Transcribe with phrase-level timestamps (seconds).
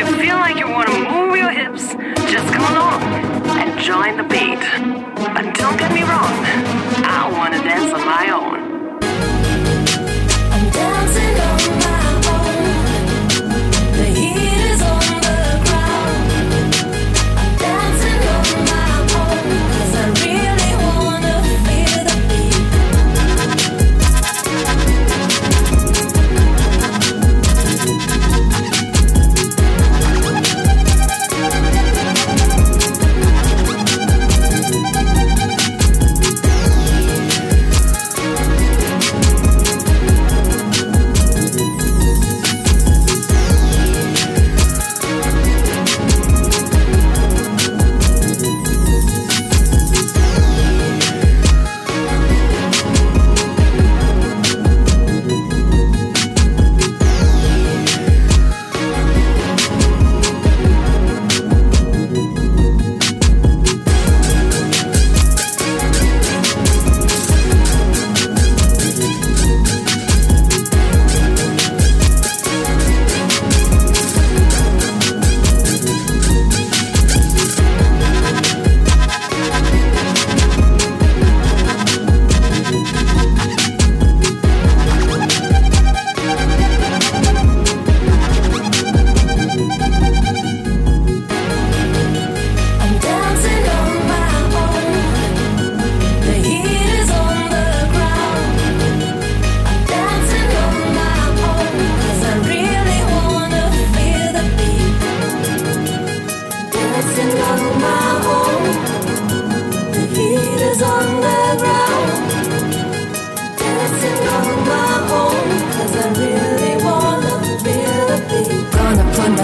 [0.00, 1.92] you feel like you want to move your hips,
[2.32, 3.02] just come along
[3.60, 4.56] and join the beat.
[5.34, 6.32] But don't get me wrong,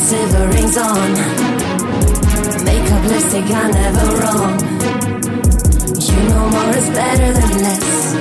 [0.00, 1.12] silver rings on.
[2.64, 4.58] Makeup lipstick, I never wrong.
[6.08, 8.14] You know more is better than less.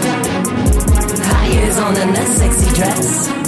[1.26, 3.39] High heels on and that sexy dress.